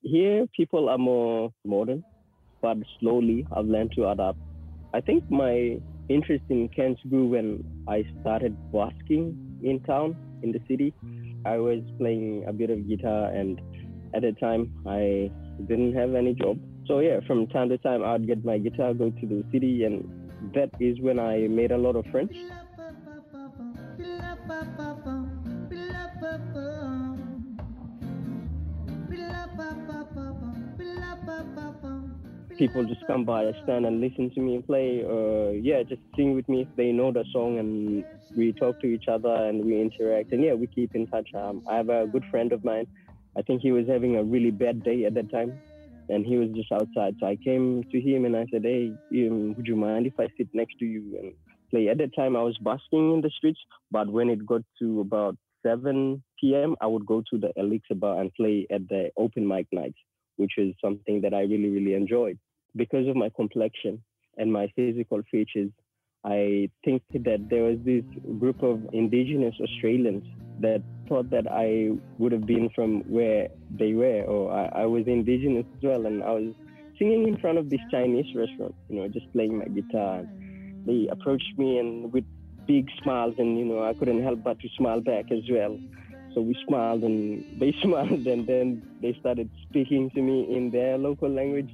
Here, 0.02 0.48
people 0.56 0.88
are 0.88 0.98
more 0.98 1.52
modern, 1.66 2.06
but 2.62 2.78
slowly 3.02 3.46
I've 3.54 3.66
learned 3.66 3.92
to 3.98 4.10
adapt. 4.12 4.38
I 4.94 5.02
think 5.02 5.30
my 5.30 5.82
interest 6.10 6.44
in 6.50 6.70
Cairns 6.70 7.00
grew 7.10 7.28
when 7.28 7.64
I 7.88 8.06
started 8.22 8.56
basking 8.72 9.60
in 9.64 9.80
town, 9.82 10.16
in 10.44 10.52
the 10.52 10.62
city. 10.68 10.94
I 11.46 11.58
was 11.58 11.82
playing 11.98 12.46
a 12.48 12.54
bit 12.54 12.70
of 12.70 12.88
guitar, 12.88 13.30
and 13.30 13.62
at 14.14 14.22
the 14.22 14.32
time, 14.34 14.74
I 14.88 15.32
didn't 15.68 15.94
have 15.94 16.16
any 16.16 16.34
job. 16.34 16.60
So, 16.88 17.00
yeah, 17.00 17.20
from 17.28 17.48
time 17.48 17.70
to 17.70 17.78
time, 17.78 18.04
I'd 18.04 18.28
get 18.28 18.44
my 18.44 18.58
guitar, 18.58 18.94
go 18.94 19.10
to 19.10 19.26
the 19.26 19.44
city, 19.52 19.84
and 19.84 20.08
that 20.54 20.70
is 20.80 21.00
when 21.00 21.20
I 21.20 21.48
made 21.48 21.72
a 21.72 21.78
lot 21.78 21.96
of 21.96 22.06
friends. 22.08 22.32
People 32.58 32.86
just 32.86 33.06
come 33.06 33.26
by, 33.26 33.52
stand 33.64 33.86
and 33.86 34.00
listen 34.00 34.32
to 34.34 34.40
me 34.40 34.56
and 34.56 34.66
play, 34.66 35.04
or 35.04 35.54
yeah, 35.54 35.84
just 35.84 36.02
sing 36.16 36.36
with 36.36 36.48
me 36.48 36.62
if 36.62 36.70
they 36.78 36.92
know 36.92 37.12
the 37.12 37.26
song, 37.34 37.60
and 37.60 38.06
we 38.36 38.54
talk 38.54 38.80
to 38.80 38.88
each 38.88 39.06
other 39.10 39.34
and 39.34 39.64
we 39.66 39.82
interact, 39.82 40.32
and 40.32 40.44
yeah, 40.44 40.54
we 40.54 40.68
keep 40.68 40.96
in 40.96 41.06
touch. 41.08 41.28
Um, 41.36 41.62
I 41.70 41.76
have 41.76 41.90
a 41.90 42.08
good 42.08 42.24
friend 42.32 42.54
of 42.54 42.64
mine. 42.64 42.88
I 43.38 43.42
think 43.42 43.62
he 43.62 43.72
was 43.74 43.88
having 43.88 44.16
a 44.16 44.24
really 44.24 44.52
bad 44.52 44.84
day 44.84 45.04
at 45.04 45.16
that 45.16 45.30
time, 45.32 45.62
and 46.08 46.26
he 46.26 46.38
was 46.38 46.50
just 46.56 46.72
outside. 46.72 47.16
So 47.20 47.28
I 47.28 47.38
came 47.44 47.84
to 47.92 48.00
him 48.00 48.24
and 48.26 48.38
I 48.38 48.46
said, 48.52 48.64
"Hey, 48.64 48.94
um, 49.28 49.54
would 49.56 49.68
you 49.68 49.76
mind 49.76 50.08
if 50.08 50.14
I 50.18 50.28
sit 50.38 50.48
next 50.54 50.76
to 50.80 50.86
you 50.86 51.04
and 51.20 51.34
play?" 51.72 51.90
At 51.90 51.98
that 51.98 52.16
time, 52.16 52.36
I 52.38 52.44
was 52.44 52.58
busking 52.60 53.14
in 53.16 53.22
the 53.22 53.32
streets, 53.32 53.60
but 53.92 54.10
when 54.10 54.30
it 54.30 54.46
got 54.46 54.62
to 54.80 55.02
about 55.02 55.36
7 55.66 56.24
p.m., 56.40 56.76
I 56.80 56.88
would 56.88 57.06
go 57.06 57.22
to 57.30 57.38
the 57.38 57.52
Elixir 57.58 57.96
bar 57.96 58.22
and 58.22 58.34
play 58.34 58.66
at 58.72 58.88
the 58.88 59.10
open 59.18 59.48
mic 59.48 59.68
nights, 59.74 59.98
which 60.38 60.54
is 60.58 60.74
something 60.84 61.22
that 61.22 61.34
I 61.34 61.42
really, 61.42 61.70
really 61.70 61.96
enjoyed. 61.96 62.40
Because 62.76 63.08
of 63.08 63.16
my 63.16 63.30
complexion 63.36 64.04
and 64.38 64.52
my 64.52 64.72
physical 64.76 65.22
features, 65.32 65.72
I 66.26 66.70
think 66.84 67.04
that 67.14 67.50
there 67.50 67.64
was 67.64 67.78
this 67.86 68.04
group 68.40 68.64
of 68.64 68.82
indigenous 68.94 69.54
Australians 69.62 70.24
that 70.60 70.82
thought 71.08 71.30
that 71.30 71.46
I 71.52 71.92
would 72.18 72.32
have 72.32 72.48
been 72.48 72.70
from 72.74 73.02
where 73.02 73.50
they 73.70 73.94
were, 73.94 74.24
or 74.24 74.52
I, 74.52 74.82
I 74.82 74.86
was 74.88 75.04
indigenous 75.06 75.66
as 75.78 75.84
well, 75.84 76.08
and 76.08 76.24
I 76.24 76.32
was 76.32 76.54
singing 76.98 77.28
in 77.28 77.38
front 77.38 77.60
of 77.60 77.70
this 77.70 77.80
Chinese 77.92 78.26
restaurant, 78.36 78.74
you 78.90 79.00
know, 79.00 79.08
just 79.08 79.32
playing 79.34 79.60
my 79.60 79.66
guitar. 79.66 80.20
And 80.20 80.86
they 80.88 81.08
approached 81.12 81.54
me 81.58 81.78
and 81.78 82.12
with 82.12 82.26
big 82.66 82.90
smiles, 83.04 83.36
and 83.38 83.58
you 83.60 83.66
know, 83.66 83.84
I 83.84 83.94
couldn't 83.94 84.24
help 84.24 84.44
but 84.44 84.60
to 84.62 84.70
smile 84.78 85.02
back 85.02 85.32
as 85.32 85.44
well. 85.50 85.78
So 86.34 86.42
we 86.42 86.58
smiled, 86.68 87.04
and 87.04 87.46
they 87.60 87.76
smiled, 87.84 88.26
and 88.26 88.48
then 88.48 88.82
they 89.02 89.16
started 89.20 89.50
speaking 89.70 90.10
to 90.12 90.22
me 90.22 90.56
in 90.56 90.72
their 90.72 90.98
local 90.98 91.30
language. 91.30 91.70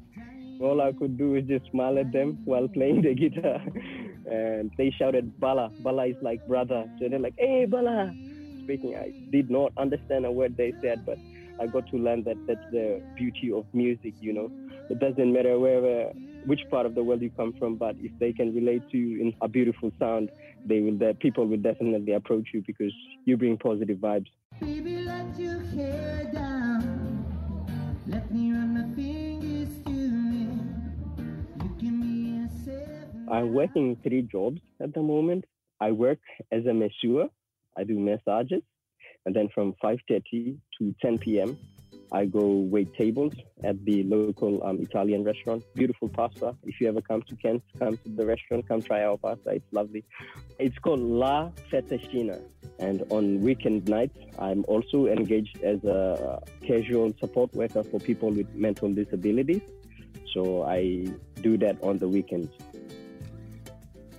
All 0.62 0.82
I 0.82 0.92
could 0.94 1.18
do 1.18 1.36
is 1.36 1.46
just 1.46 1.70
smile 1.72 1.98
at 1.98 2.12
them 2.12 2.40
while 2.46 2.68
playing 2.68 3.02
the 3.02 3.14
guitar. 3.14 3.62
and 4.32 4.72
they 4.78 4.94
shouted 4.98 5.40
Bala. 5.40 5.72
Bala 5.80 6.08
is 6.08 6.16
like 6.22 6.46
brother. 6.48 6.86
So 7.00 7.10
they're 7.10 7.20
like, 7.20 7.36
hey, 7.38 7.66
Bala 7.66 8.14
speaking. 8.64 8.96
I 8.96 9.12
did 9.32 9.50
not 9.50 9.74
understand 9.78 10.26
a 10.26 10.32
word 10.32 10.56
they 10.58 10.74
said, 10.82 11.06
but 11.06 11.18
I 11.60 11.68
got 11.68 11.88
to 11.88 11.98
learn 11.98 12.24
that 12.24 12.38
that's 12.48 12.72
the 12.72 13.02
beauty 13.16 13.52
of 13.52 13.66
music. 13.74 14.14
You 14.20 14.34
know, 14.34 14.52
it 14.90 15.00
doesn't 15.00 15.34
matter 15.34 15.60
where, 15.60 16.12
which 16.46 16.62
part 16.70 16.86
of 16.86 16.96
the 16.96 17.04
world 17.04 17.22
you 17.22 17.32
come 17.32 17.54
from, 17.60 17.76
but 17.76 17.96
if 18.00 18.12
they 18.20 18.34
can 18.34 18.54
relate 18.56 18.84
to 18.92 18.98
you 18.98 19.22
in 19.22 19.34
a 19.42 19.48
beautiful 19.48 19.92
sound, 20.00 20.32
they 20.66 20.80
will. 20.80 20.98
The 20.98 21.16
people 21.20 21.48
will 21.48 21.58
definitely 21.58 22.14
approach 22.14 22.50
you 22.54 22.64
because 22.66 22.94
you 23.26 23.38
bring 23.38 23.58
positive 23.58 23.98
vibes. 23.98 24.28
Baby, 24.60 24.92
I'm 33.32 33.54
working 33.54 33.98
three 34.04 34.24
jobs 34.24 34.62
at 34.82 34.94
the 34.94 35.02
moment. 35.02 35.46
I 35.80 35.92
work 35.92 36.20
as 36.52 36.66
a 36.66 36.74
masseur. 36.74 37.30
I 37.78 37.86
do 37.86 37.98
massages, 37.98 38.62
and 39.26 39.34
then 39.34 39.48
from 39.56 39.74
5:30 39.82 40.58
to 40.78 40.96
10 41.02 41.18
p.m. 41.20 41.58
I 42.14 42.26
go 42.26 42.46
wait 42.74 42.94
tables 42.96 43.34
at 43.64 43.86
the 43.86 44.04
local 44.04 44.62
um, 44.66 44.82
Italian 44.82 45.24
restaurant. 45.24 45.64
Beautiful 45.76 46.10
pasta. 46.10 46.54
If 46.64 46.82
you 46.82 46.90
ever 46.90 47.00
come 47.00 47.22
to 47.22 47.36
Cairns, 47.38 47.62
come 47.80 47.96
to 47.96 48.10
the 48.10 48.26
restaurant, 48.26 48.68
come 48.68 48.82
try 48.82 49.06
our 49.06 49.18
pasta. 49.18 49.52
It's 49.52 49.72
lovely. 49.72 50.04
It's 50.60 50.78
called 50.80 51.00
La 51.00 51.52
Fettuccina. 51.72 52.42
And 52.80 53.06
on 53.12 53.40
weekend 53.40 53.88
nights, 53.88 54.18
I'm 54.40 54.66
also 54.68 55.06
engaged 55.06 55.64
as 55.64 55.82
a 55.86 56.42
casual 56.68 57.14
support 57.18 57.54
worker 57.54 57.84
for 57.84 57.98
people 58.02 58.30
with 58.30 58.54
mental 58.56 58.92
disabilities. 58.94 59.62
So 60.34 60.64
I 60.64 61.08
do 61.42 61.58
that 61.60 61.82
on 61.82 61.98
the 61.98 62.10
weekends. 62.10 62.52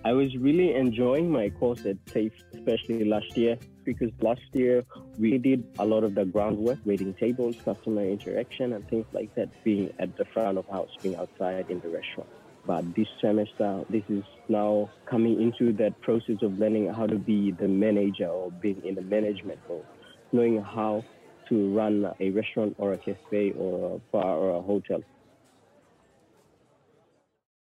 I 0.04 0.12
was 0.12 0.36
really 0.36 0.74
enjoying 0.74 1.30
my 1.30 1.50
course 1.50 1.78
at 1.86 1.96
TAFE, 2.12 2.32
especially 2.54 3.04
last 3.04 3.26
year, 3.36 3.56
because 3.84 4.10
last 4.20 4.40
year 4.52 4.82
we 5.16 5.38
did 5.38 5.64
a 5.78 5.84
lot 5.84 6.02
of 6.02 6.16
the 6.16 6.24
groundwork, 6.24 6.78
waiting 6.84 7.14
tables, 7.20 7.54
customer 7.64 8.04
interaction, 8.04 8.72
and 8.72 8.84
things 8.88 9.06
like 9.12 9.30
that, 9.36 9.48
being 9.62 9.90
at 10.00 10.16
the 10.16 10.24
front 10.34 10.58
of 10.58 10.66
house, 10.68 10.90
being 11.02 11.14
outside 11.14 11.66
in 11.68 11.78
the 11.80 11.88
restaurant. 11.88 12.28
But 12.66 12.84
this 12.96 13.06
semester, 13.20 13.82
this 13.90 14.02
is 14.08 14.24
now 14.48 14.90
coming 15.08 15.40
into 15.40 15.72
that 15.74 16.00
process 16.00 16.36
of 16.42 16.58
learning 16.58 16.92
how 16.92 17.06
to 17.06 17.18
be 17.18 17.52
the 17.52 17.68
manager 17.68 18.26
or 18.28 18.50
being 18.50 18.82
in 18.84 18.96
the 18.96 19.02
management 19.02 19.60
role, 19.68 19.86
knowing 20.32 20.60
how 20.62 21.04
to 21.48 21.74
run 21.76 22.06
a 22.18 22.30
restaurant 22.30 22.74
or 22.78 22.94
a 22.94 22.98
cafe 22.98 23.52
or 23.56 23.96
a 23.96 23.98
bar 24.10 24.36
or 24.36 24.56
a 24.56 24.62
hotel. 24.62 25.00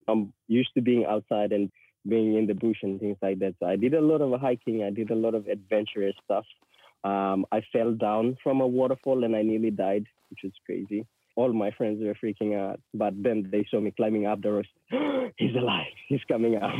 I'm 0.07 0.33
used 0.47 0.73
to 0.75 0.81
being 0.81 1.05
outside 1.05 1.51
and 1.51 1.69
being 2.07 2.35
in 2.35 2.47
the 2.47 2.53
bush 2.53 2.77
and 2.83 2.99
things 2.99 3.17
like 3.21 3.39
that. 3.39 3.55
So 3.59 3.67
I 3.67 3.75
did 3.75 3.93
a 3.93 4.01
lot 4.01 4.21
of 4.21 4.39
hiking. 4.39 4.83
I 4.83 4.89
did 4.89 5.11
a 5.11 5.15
lot 5.15 5.35
of 5.35 5.47
adventurous 5.47 6.15
stuff. 6.23 6.45
Um, 7.03 7.45
I 7.51 7.61
fell 7.71 7.93
down 7.93 8.37
from 8.43 8.61
a 8.61 8.67
waterfall 8.67 9.23
and 9.23 9.35
I 9.35 9.41
nearly 9.41 9.71
died, 9.71 10.05
which 10.29 10.39
was 10.43 10.53
crazy. 10.65 11.05
all 11.35 11.53
my 11.53 11.71
friends 11.71 12.01
were 12.01 12.15
freaking 12.21 12.59
out. 12.59 12.79
But 12.93 13.13
then 13.21 13.47
they 13.51 13.65
saw 13.69 13.79
me 13.79 13.91
climbing 13.95 14.25
up 14.25 14.41
the 14.41 14.51
roost. 14.51 14.69
He's 15.37 15.55
alive. 15.55 15.93
He's 16.07 16.23
coming 16.27 16.57
up. 16.57 16.73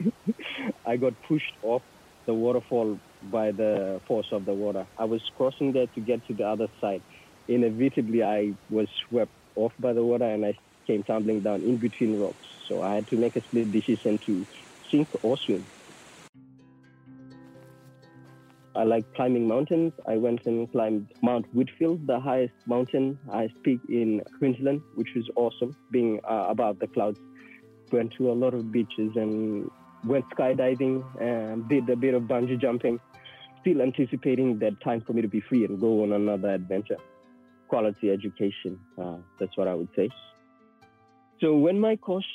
I 0.86 0.96
got 0.96 1.14
pushed 1.28 1.52
off 1.62 1.82
the 2.26 2.34
waterfall 2.34 2.98
by 3.22 3.52
the 3.52 4.00
force 4.08 4.26
of 4.32 4.44
the 4.44 4.54
water. 4.54 4.86
I 4.98 5.04
was 5.04 5.22
crossing 5.36 5.72
there 5.72 5.86
to 5.94 6.00
get 6.00 6.26
to 6.26 6.34
the 6.34 6.44
other 6.44 6.66
side. 6.80 7.02
Inevitably, 7.46 8.24
I 8.24 8.54
was 8.68 8.88
swept 9.08 9.30
off 9.54 9.72
by 9.78 9.92
the 9.92 10.02
water 10.02 10.24
and 10.24 10.44
I 10.44 10.54
came 10.86 11.04
tumbling 11.04 11.42
down 11.42 11.62
in 11.62 11.76
between 11.78 12.18
rocks. 12.18 12.46
So 12.68 12.82
I 12.82 12.94
had 12.94 13.06
to 13.08 13.16
make 13.16 13.36
a 13.36 13.42
split 13.42 13.70
decision 13.72 14.18
to 14.18 14.46
sink 14.90 15.08
or 15.22 15.36
swim. 15.36 15.64
I 18.74 18.84
like 18.84 19.04
climbing 19.14 19.48
mountains. 19.48 19.94
I 20.06 20.18
went 20.18 20.44
and 20.44 20.70
climbed 20.70 21.08
Mount 21.22 21.46
Whitfield, 21.54 22.06
the 22.06 22.20
highest 22.20 22.52
mountain, 22.66 23.18
highest 23.30 23.54
peak 23.62 23.80
in 23.88 24.20
Queensland, 24.36 24.82
which 24.94 25.08
was 25.16 25.26
awesome, 25.34 25.74
being 25.90 26.20
uh, 26.28 26.46
above 26.50 26.78
the 26.78 26.86
clouds. 26.88 27.18
Went 27.90 28.12
to 28.18 28.30
a 28.30 28.34
lot 28.34 28.52
of 28.52 28.70
beaches 28.70 29.12
and 29.16 29.70
went 30.04 30.28
skydiving 30.28 31.02
and 31.20 31.66
did 31.68 31.88
a 31.88 31.96
bit 31.96 32.12
of 32.12 32.24
bungee 32.24 32.60
jumping. 32.60 33.00
Still 33.62 33.80
anticipating 33.80 34.58
that 34.58 34.78
time 34.82 35.00
for 35.00 35.14
me 35.14 35.22
to 35.22 35.28
be 35.28 35.40
free 35.40 35.64
and 35.64 35.80
go 35.80 36.02
on 36.02 36.12
another 36.12 36.50
adventure. 36.50 36.98
Quality 37.68 38.10
education, 38.10 38.78
uh, 38.98 39.16
that's 39.40 39.56
what 39.56 39.68
I 39.68 39.74
would 39.74 39.88
say. 39.96 40.10
So 41.40 41.56
when 41.56 41.80
my 41.80 41.96
course 41.96 42.26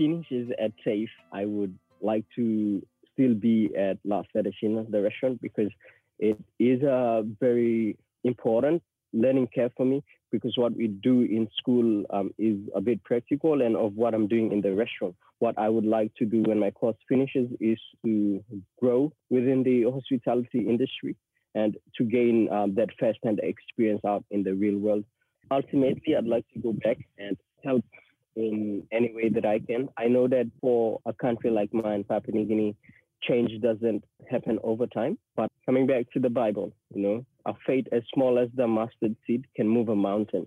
finishes 0.00 0.50
at 0.58 0.72
TAFE, 0.82 1.10
I 1.30 1.44
would 1.44 1.78
like 2.00 2.24
to 2.36 2.82
still 3.12 3.34
be 3.34 3.70
at 3.76 3.98
La 4.04 4.22
Fettuccina, 4.34 4.90
the 4.90 5.02
restaurant, 5.02 5.42
because 5.42 5.70
it 6.18 6.38
is 6.58 6.82
a 6.82 7.22
very 7.38 7.98
important 8.24 8.82
learning 9.12 9.48
curve 9.54 9.72
for 9.76 9.84
me 9.84 10.02
because 10.30 10.54
what 10.56 10.74
we 10.76 10.86
do 10.86 11.22
in 11.22 11.48
school 11.58 12.04
um, 12.10 12.32
is 12.38 12.56
a 12.74 12.80
bit 12.80 13.02
practical 13.04 13.60
and 13.60 13.76
of 13.76 13.94
what 13.94 14.14
I'm 14.14 14.28
doing 14.28 14.52
in 14.52 14.60
the 14.60 14.72
restaurant. 14.72 15.16
What 15.40 15.58
I 15.58 15.68
would 15.68 15.84
like 15.84 16.14
to 16.16 16.24
do 16.24 16.42
when 16.42 16.60
my 16.60 16.70
course 16.70 16.96
finishes 17.08 17.48
is 17.60 17.78
to 18.04 18.42
grow 18.80 19.12
within 19.28 19.62
the 19.64 19.90
hospitality 19.90 20.60
industry 20.60 21.16
and 21.54 21.76
to 21.96 22.04
gain 22.04 22.48
um, 22.52 22.74
that 22.76 22.90
first-hand 23.00 23.40
experience 23.42 24.02
out 24.06 24.24
in 24.30 24.44
the 24.44 24.54
real 24.54 24.78
world. 24.78 25.04
Ultimately, 25.50 26.14
I'd 26.16 26.26
like 26.26 26.46
to 26.54 26.60
go 26.60 26.72
back 26.72 26.98
and 27.18 27.36
help 27.64 27.84
in 28.42 28.86
any 28.92 29.12
way 29.14 29.28
that 29.28 29.44
I 29.44 29.58
can. 29.60 29.88
I 29.98 30.08
know 30.08 30.28
that 30.28 30.50
for 30.60 31.00
a 31.06 31.12
country 31.12 31.50
like 31.50 31.72
mine, 31.72 32.04
Papua 32.04 32.36
New 32.36 32.46
Guinea, 32.46 32.76
change 33.22 33.50
doesn't 33.60 34.04
happen 34.30 34.58
over 34.62 34.86
time. 34.86 35.18
But 35.36 35.50
coming 35.66 35.86
back 35.86 36.10
to 36.12 36.20
the 36.20 36.30
Bible, 36.30 36.72
you 36.94 37.02
know, 37.02 37.26
a 37.46 37.54
faith 37.66 37.86
as 37.92 38.02
small 38.14 38.38
as 38.38 38.48
the 38.54 38.66
mustard 38.66 39.16
seed 39.26 39.46
can 39.56 39.68
move 39.68 39.88
a 39.88 39.96
mountain. 39.96 40.46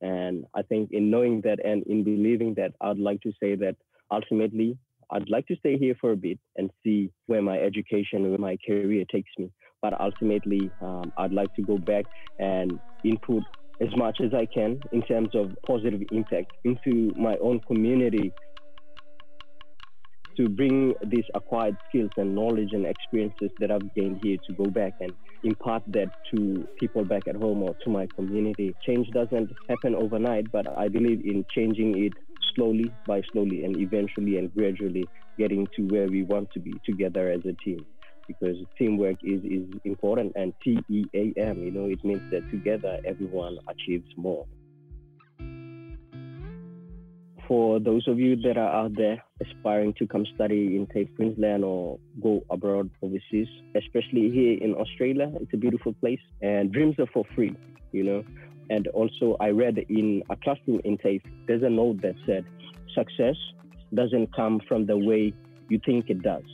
And 0.00 0.46
I 0.54 0.62
think 0.62 0.90
in 0.92 1.10
knowing 1.10 1.42
that 1.42 1.64
and 1.64 1.84
in 1.84 2.02
believing 2.04 2.54
that, 2.54 2.72
I'd 2.80 2.98
like 2.98 3.20
to 3.22 3.32
say 3.40 3.54
that 3.56 3.76
ultimately, 4.10 4.76
I'd 5.10 5.28
like 5.28 5.46
to 5.48 5.56
stay 5.56 5.78
here 5.78 5.94
for 6.00 6.12
a 6.12 6.16
bit 6.16 6.38
and 6.56 6.70
see 6.82 7.10
where 7.26 7.42
my 7.42 7.58
education, 7.58 8.28
where 8.28 8.38
my 8.38 8.56
career 8.66 9.04
takes 9.10 9.30
me. 9.38 9.50
But 9.80 10.00
ultimately, 10.00 10.72
um, 10.80 11.12
I'd 11.16 11.32
like 11.32 11.52
to 11.54 11.62
go 11.62 11.78
back 11.78 12.06
and 12.38 12.80
input 13.04 13.44
as 13.82 13.88
much 13.96 14.18
as 14.24 14.32
I 14.32 14.46
can 14.46 14.82
in 14.92 15.02
terms 15.02 15.30
of 15.34 15.52
positive 15.66 16.02
impact 16.10 16.48
into 16.64 17.12
my 17.16 17.36
own 17.42 17.60
community 17.66 18.32
to 20.36 20.48
bring 20.48 20.94
these 21.06 21.24
acquired 21.34 21.76
skills 21.88 22.10
and 22.16 22.34
knowledge 22.34 22.70
and 22.72 22.86
experiences 22.86 23.50
that 23.58 23.70
I've 23.70 23.94
gained 23.94 24.18
here 24.22 24.38
to 24.46 24.54
go 24.54 24.70
back 24.70 24.94
and 25.00 25.12
impart 25.44 25.82
that 25.88 26.10
to 26.30 26.66
people 26.78 27.04
back 27.04 27.24
at 27.28 27.36
home 27.36 27.62
or 27.62 27.74
to 27.84 27.90
my 27.90 28.08
community. 28.16 28.74
Change 28.86 29.08
doesn't 29.12 29.50
happen 29.68 29.94
overnight, 29.94 30.50
but 30.50 30.66
I 30.78 30.88
believe 30.88 31.20
in 31.24 31.44
changing 31.54 32.04
it 32.04 32.14
slowly 32.54 32.94
by 33.06 33.22
slowly 33.32 33.64
and 33.64 33.76
eventually 33.76 34.38
and 34.38 34.52
gradually 34.54 35.08
getting 35.38 35.68
to 35.76 35.82
where 35.82 36.08
we 36.08 36.22
want 36.22 36.50
to 36.52 36.60
be 36.60 36.80
together 36.86 37.30
as 37.30 37.40
a 37.44 37.52
team. 37.64 37.84
Because 38.26 38.56
teamwork 38.78 39.16
is, 39.22 39.42
is 39.44 39.68
important 39.84 40.32
and 40.36 40.52
T 40.62 40.78
E 40.88 41.04
A 41.14 41.32
M, 41.38 41.62
you 41.62 41.70
know, 41.70 41.86
it 41.86 42.04
means 42.04 42.22
that 42.30 42.48
together 42.50 42.98
everyone 43.04 43.58
achieves 43.68 44.08
more 44.16 44.46
for 47.52 47.78
those 47.80 48.08
of 48.08 48.18
you 48.18 48.34
that 48.34 48.56
are 48.56 48.72
out 48.84 48.96
there 48.96 49.22
aspiring 49.42 49.92
to 49.98 50.06
come 50.06 50.24
study 50.34 50.74
in 50.74 50.86
TAFE 50.86 51.14
Queensland 51.16 51.62
or 51.62 51.98
go 52.22 52.42
abroad 52.48 52.88
overseas, 53.02 53.48
especially 53.76 54.30
here 54.30 54.56
in 54.58 54.74
Australia, 54.74 55.30
it's 55.40 55.52
a 55.52 55.58
beautiful 55.58 55.92
place 55.94 56.20
and 56.40 56.72
dreams 56.72 56.94
are 56.98 57.08
for 57.12 57.24
free, 57.34 57.54
you 57.92 58.04
know. 58.04 58.24
And 58.70 58.86
also, 58.88 59.36
I 59.38 59.50
read 59.50 59.76
in 59.90 60.22
a 60.30 60.36
classroom 60.36 60.80
in 60.84 60.96
TAFE, 60.96 61.20
there's 61.46 61.62
a 61.62 61.68
note 61.68 62.00
that 62.00 62.14
said, 62.24 62.46
success 62.94 63.36
doesn't 63.92 64.34
come 64.34 64.60
from 64.66 64.86
the 64.86 64.96
way 64.96 65.34
you 65.68 65.78
think 65.84 66.08
it 66.08 66.22
does, 66.22 66.44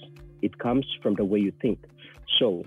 it 0.43 0.59
comes 0.59 0.87
from 1.03 1.15
the 1.15 1.25
way 1.25 1.39
you 1.39 1.53
think. 1.61 1.79
So, 2.39 2.65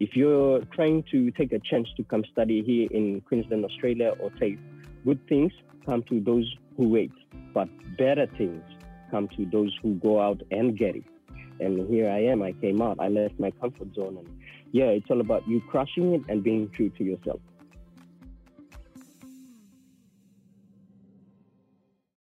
if 0.00 0.16
you're 0.16 0.60
trying 0.74 1.04
to 1.12 1.30
take 1.32 1.52
a 1.52 1.58
chance 1.58 1.88
to 1.96 2.04
come 2.04 2.24
study 2.32 2.62
here 2.62 2.88
in 2.90 3.20
Queensland, 3.22 3.64
Australia, 3.64 4.14
or 4.18 4.30
TAFE, 4.30 4.58
good 5.04 5.20
things 5.28 5.52
come 5.86 6.02
to 6.08 6.20
those 6.20 6.52
who 6.76 6.88
wait, 6.88 7.12
but 7.54 7.68
better 7.96 8.26
things 8.38 8.62
come 9.10 9.28
to 9.36 9.46
those 9.46 9.76
who 9.82 9.94
go 9.96 10.20
out 10.20 10.42
and 10.50 10.76
get 10.76 10.96
it. 10.96 11.04
And 11.60 11.88
here 11.88 12.10
I 12.10 12.24
am. 12.24 12.42
I 12.42 12.52
came 12.52 12.82
out. 12.82 12.98
I 12.98 13.08
left 13.08 13.38
my 13.38 13.52
comfort 13.52 13.94
zone, 13.94 14.16
and 14.18 14.40
yeah, 14.72 14.86
it's 14.86 15.06
all 15.10 15.20
about 15.20 15.46
you 15.46 15.60
crushing 15.68 16.14
it 16.14 16.22
and 16.28 16.42
being 16.42 16.68
true 16.70 16.90
to 16.90 17.04
yourself. 17.04 17.40